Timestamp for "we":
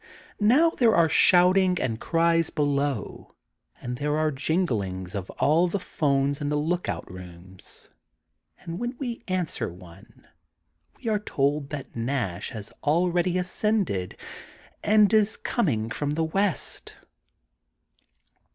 8.97-9.23, 11.03-11.07